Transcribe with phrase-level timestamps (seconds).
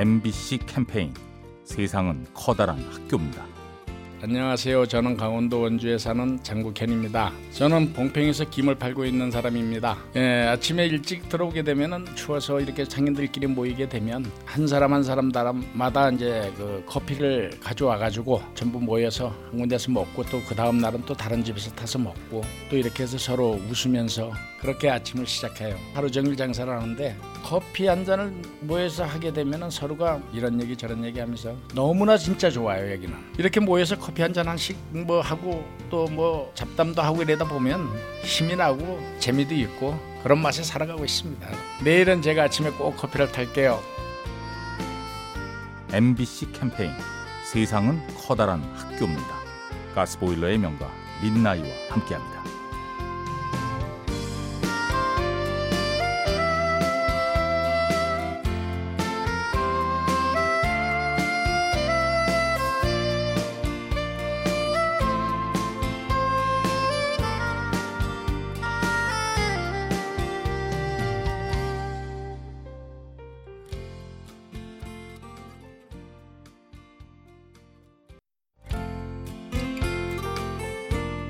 [0.00, 1.12] MBC 캠페인
[1.62, 3.44] 세상은 커다란 학교입니다.
[4.22, 4.86] 안녕하세요.
[4.86, 7.32] 저는 강원도 원주에 사는 장국현입니다.
[7.52, 9.96] 저는 봉평에서 김을 팔고 있는 사람입니다.
[10.16, 16.50] 예, 아침에 일찍 들어오게 되면은 추워서 이렇게 장인들끼리 모이게 되면 한 사람 한 사람마다 이제
[16.56, 21.44] 그 커피를 가져와 가지고 전부 모여서 한 군데서 먹고 또 그 다음 날은 또 다른
[21.44, 25.76] 집에서 타서 먹고 또 이렇게 해서 서로 웃으면서 그렇게 아침을 시작해요.
[25.94, 31.18] 하루 종일 장사를 하는데 커피 한 잔을 모여서 하게 되면은 서로가 이런 얘기 저런 얘기
[31.20, 36.50] 하면서 너무나 진짜 좋아요 여기는 이렇게 모여서 커피 한 잔 한씩 뭐 하고 또 뭐
[36.54, 37.88] 잡담도 하고 이러다 보면
[38.22, 41.48] 힘이 나고 재미도 있고 그런 맛에 살아가고 있습니다.
[41.84, 43.80] 내일은 제가 아침에 꼭 커피를 탈게요.
[45.92, 46.92] MBC 캠페인
[47.44, 49.40] 세상은 커다란 학교입니다.
[49.94, 50.88] 가스보일러의 명가
[51.22, 52.44] 민나이와 함께합니다.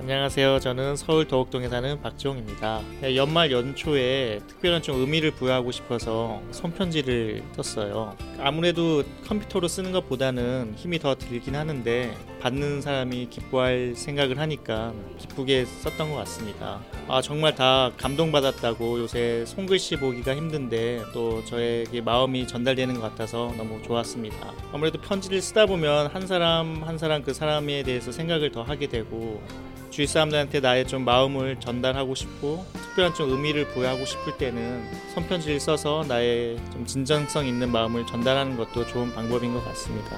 [0.00, 0.60] 안녕하세요.
[0.60, 2.80] 저는 서울 도곡동에 사는 박지홍입니다.
[3.02, 8.16] 네, 연말 연초에 특별한 좀 의미를 부여하고 싶어서 손편지를 썼어요.
[8.38, 16.10] 아무래도 컴퓨터로 쓰는 것보다는 힘이 더 들긴 하는데 받는 사람이 기뻐할 생각을 하니까 기쁘게 썼던
[16.10, 16.80] 것 같습니다.
[17.06, 23.82] 아 정말 다 감동받았다고 요새 손글씨 보기가 힘든데 또 저에게 마음이 전달되는 것 같아서 너무
[23.82, 24.54] 좋았습니다.
[24.72, 29.42] 아무래도 편지를 쓰다 보면 한 사람 한 사람 그 사람에 대해서 생각을 더 하게 되고
[29.90, 36.04] 주위 사람들한테 나의 좀 마음을 전달하고 싶고 특별한 좀 의미를 부여하고 싶을 때는 손편지를 써서
[36.06, 40.16] 나의 좀 진정성 있는 마음을 전달하는 것도 좋은 방법인 것 같습니다.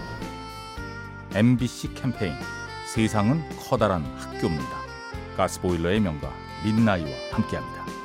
[1.34, 2.34] MBC 캠페인
[2.94, 4.82] 세상은 커다란 학교입니다.
[5.36, 6.30] 가스보일러의 명가
[6.64, 8.01] 민나이와 함께합니다.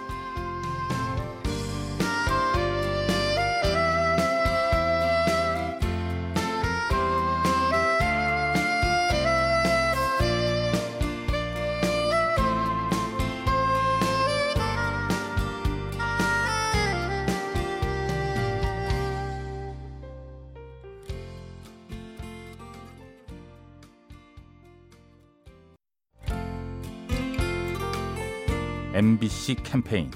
[28.98, 30.10] MBC 캠페인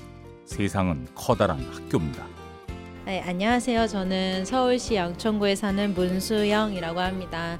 [0.43, 2.25] 세상은 커다란 학교입니다.
[3.05, 3.85] 네, 안녕하세요.
[3.85, 7.59] 저는 서울시 양천구에 사는 문수영이라고 합니다.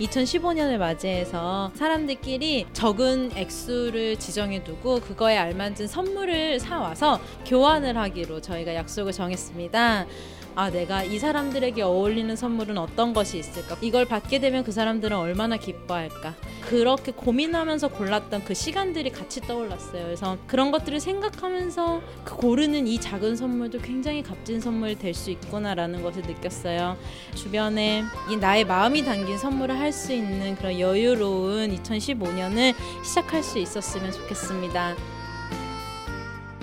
[0.00, 9.12] 2015년을 맞이해서 사람들끼리 적은 액수를 지정해 두고 그거에 알맞은 선물을 사와서 교환을 하기로 저희가 약속을
[9.12, 10.06] 정했습니다.
[10.54, 13.76] 아, 내가 이 사람들에게 어울리는 선물은 어떤 것이 있을까?
[13.80, 16.34] 이걸 받게 되면 그 사람들은 얼마나 기뻐할까?
[16.60, 20.04] 그렇게 고민하면서 골랐던 그 시간들이 같이 떠올랐어요.
[20.04, 26.02] 그래서 그런 것들을 생각하면서 그 고르는 이 작은 선물도 굉장히 값진 선물이 될 수 있구나라는
[26.02, 26.96] 것을 느꼈어요.
[27.34, 32.74] 주변에 이 나의 마음이 담긴 선물을 할 수 있는 그런 여유로운 2015년을
[33.04, 34.96] 시작할 수 있었으면 좋겠습니다.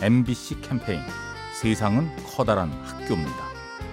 [0.01, 0.99] MBC 캠페인
[1.53, 3.48] 세상은 커다란 학교입니다.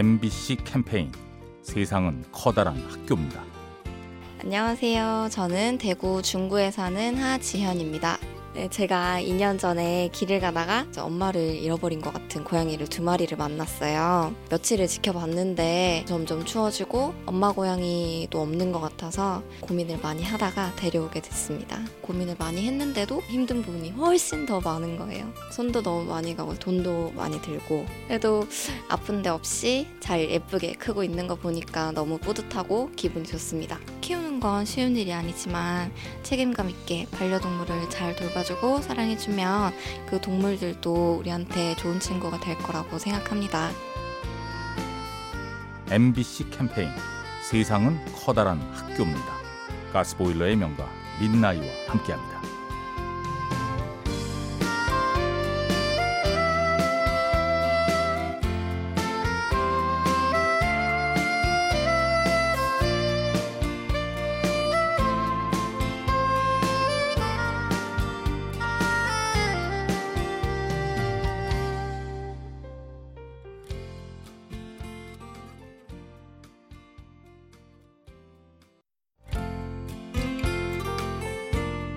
[0.00, 1.12] MBC 캠페인
[1.60, 3.44] 세상은 커다란 학교입니다.
[4.42, 5.28] 안녕하세요.
[5.30, 8.16] 저는 대구 중구에 사는 하지현입니다.
[8.52, 14.34] 네, 제가 2년 전에 길을 가다가 엄마를 잃어버린 것 같은 고양이를 두 마리를 만났어요.
[14.50, 21.78] 며칠을 지켜봤는데 점점 추워지고 엄마 고양이도 없는 것 같아서 고민을 많이 하다가 데려오게 됐습니다.
[22.02, 25.32] 고민을 많이 했는데도 힘든 부분이 훨씬 더 많은 거예요.
[25.52, 28.48] 손도 너무 많이 가고 돈도 많이 들고 그래도
[28.88, 33.78] 아픈 데 없이 잘 예쁘게 크고 있는 거 보니까 너무 뿌듯하고 기분이 좋습니다.
[34.00, 35.92] 키우는 건 쉬운 일이 아니지만
[36.24, 39.72] 책임감 있게 반려동물을 잘 돌봐 가지고 사랑해주면
[40.06, 43.70] 그 동물들도 우리한테 좋은 친구가 될 거라고 생각합니다.
[45.88, 46.90] MBC 캠페인
[47.48, 49.40] 세상은 커다란 학교입니다.
[49.92, 50.88] 가스보일러의 명가
[51.20, 52.39] 민나이와 함께합니다.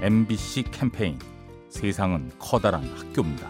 [0.03, 1.17] MBC 캠페인
[1.69, 3.49] 세상은 커다란 학교입니다.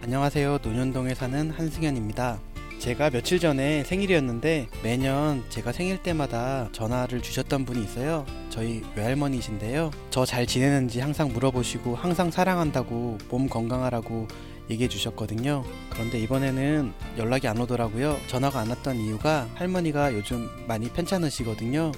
[0.00, 0.60] 안녕하세요.
[0.62, 2.38] 논현동에 사는 한승현입니다.
[2.78, 8.24] 제가 며칠 전에 생일이었는데 매년 제가 생일 때마다 전화를 주셨던 분이 있어요.
[8.48, 9.90] 저희 외할머니이신데요.
[10.10, 14.28] 저 잘 지내는지 항상 물어보시고 항상 사랑한다고 몸 건강하라고
[14.70, 15.64] 얘기해 주셨거든요.
[15.90, 18.18] 그런데 이번에는 연락이 안 오더라고요.
[18.28, 21.90] 전화가 안 왔던 이유가 할머니가 요즘 많이 편찮으시거든요.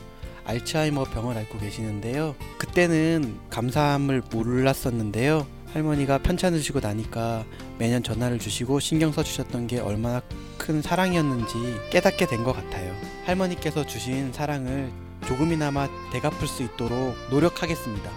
[0.48, 2.34] 알츠하이머 병을 앓고 계시는데요.
[2.58, 5.46] 그때는 감사함을 몰랐었는데요.
[5.74, 7.44] 할머니가 편찮으 시고 나니까
[7.78, 10.22] 매년 전화를 주시고 신경 써주셨던 게 얼마나
[10.56, 11.54] 큰 사랑이었는지
[11.90, 12.94] 깨닫게 된 것 같아요.
[13.26, 14.90] 할머니께서 주신 사랑을
[15.26, 18.10] 조금이나마 되갚을 수 있도록 노력하겠습니다.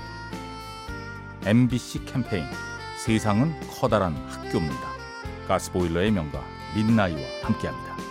[1.45, 2.45] MBC 캠페인
[3.03, 4.91] 세상은 커다란 학교입니다.
[5.47, 6.41] 가스보일러의 명가
[6.75, 8.10] 민나이와 함께합니다.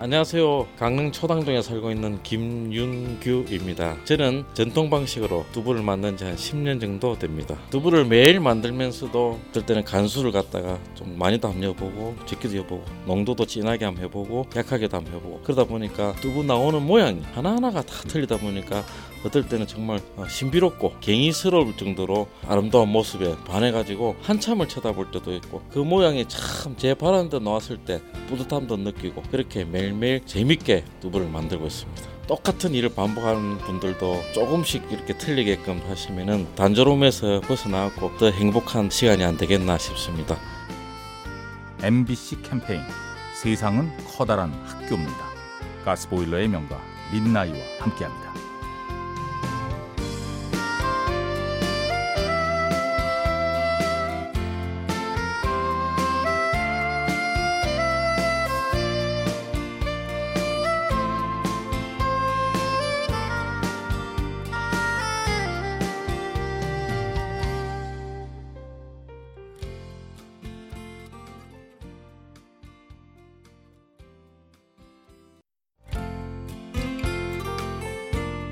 [0.00, 0.68] 안녕하세요.
[0.78, 3.96] 강릉 초당동에 살고 있는 김윤규입니다.
[4.04, 7.56] 저는 전통 방식으로 두부를 만든 지 한 10년 정도 됩니다.
[7.70, 13.86] 두부를 매일 만들면서도 어떨 때는 간수를 갖다가 좀 많이도 한번 해보고 적게도 해보고 농도도 진하게
[13.86, 18.84] 한번 해보고 약하게도 한번 해보고 그러다 보니까 두부 나오는 모양이 하나하나가 다 틀리다 보니까
[19.24, 19.98] 어떨 때는 정말
[20.28, 27.40] 신비롭고 갱이스러울 정도로 아름다운 모습에 반해가지고 한참을 쳐다볼 때도 있고 그 모양이 참 제 바라는데
[27.40, 32.02] 나왔을 때 뿌듯함도 느끼고 그렇게 매일매일 재밌게 두부를 만들고 있습니다.
[32.26, 39.78] 똑같은 일을 반복하는 분들도 조금씩 이렇게 틀리게끔 하시면은 단조로움에서 벗어나고 더 행복한 시간이 안 되겠나
[39.78, 40.36] 싶습니다.
[41.82, 42.82] MBC 캠페인
[43.40, 45.28] 세상은 커다란 학교입니다.
[45.84, 46.78] 가스보일러의 명가
[47.12, 48.47] 민나이와 함께합니다.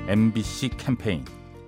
[0.07, 1.25] MBC 캠페인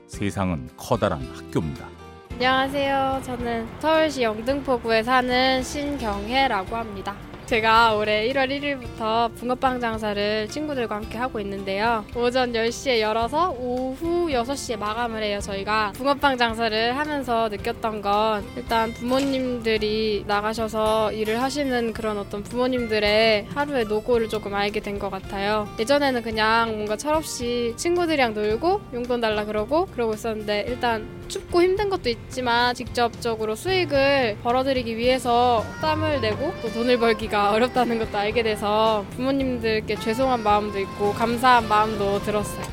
[0.07, 1.85] 세상은 커다란 학교입니다.
[2.31, 3.21] 안녕하세요.
[3.25, 7.17] 저는 서울시 영등포구에 사는 신경혜라고 합니다.
[7.49, 12.05] 제가 올해 1월 1일부터 붕어빵 장사를 친구들과 함께 하고 있는데요.
[12.15, 15.93] 오전 10시에 열어서 오후 6시에 마감을 해요, 저희가.
[15.95, 24.29] 붕어빵 장사를 하면서 느꼈던 건 일단 부모님들이 나가셔서 일을 하시는 그런 어떤 부모님들의 하루의 노고를
[24.29, 25.67] 조금 알게 된 것 같아요.
[25.79, 32.09] 예전에는 그냥 뭔가 철없이 친구들이랑 놀고 용돈 달라 그러고 그러고 있었는데 일단 춥고 힘든 것도
[32.09, 39.95] 있지만 직접적으로 수익을 벌어들이기 위해서 땀을 내고 또 돈을 벌기가 어렵다는 것도 알게 돼서 부모님들께
[39.95, 42.65] 죄송한 마음도 있고 감사한 마음도 들었어요.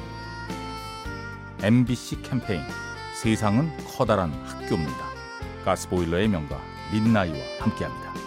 [1.62, 2.62] MBC 캠페인
[3.14, 5.06] 세상은 커다란 학교입니다.
[5.64, 6.60] 가스보일러의 명가
[6.92, 8.25] 민나이와 함께합니다.